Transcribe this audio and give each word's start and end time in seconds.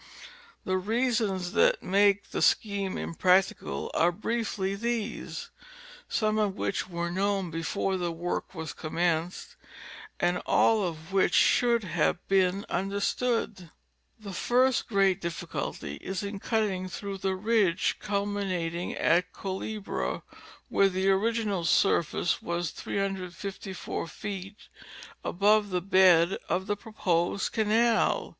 The 0.65 0.79
reasons 0.79 1.51
that 1.51 1.83
make 1.83 2.31
the 2.31 2.41
scheme 2.41 2.97
impracticable 2.97 3.91
are 3.93 4.11
briefly 4.11 4.73
these, 4.73 5.51
some 6.09 6.39
of 6.39 6.55
which 6.55 6.89
were 6.89 7.11
known 7.11 7.51
before 7.51 7.97
the 7.97 8.11
work 8.11 8.55
was 8.55 8.73
commenced, 8.73 9.55
and 10.19 10.39
all 10.47 10.83
of 10.83 11.13
which 11.13 11.35
should 11.35 11.83
have 11.83 12.27
been 12.27 12.65
understood. 12.67 13.69
The 14.19 14.33
first 14.33 14.87
great 14.87 15.21
difficulty 15.21 15.97
is 15.97 16.23
in 16.23 16.39
cutting 16.39 16.89
through 16.89 17.19
the 17.19 17.35
ridge 17.35 17.97
cul 17.99 18.25
minating 18.25 18.99
at 18.99 19.31
Culebra 19.31 20.23
where 20.67 20.89
the 20.89 21.11
original 21.11 21.63
surface 21.63 22.41
was 22.41 22.71
354 22.71 24.07
feet 24.07 24.67
above 25.23 25.69
the 25.69 25.79
bed 25.79 26.37
of 26.49 26.65
the 26.65 26.75
proposed 26.75 27.51
canal. 27.51 28.29